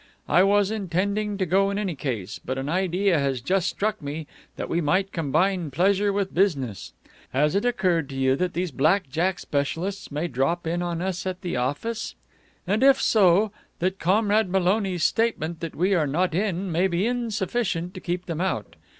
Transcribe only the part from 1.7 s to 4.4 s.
any case, but an idea has just struck me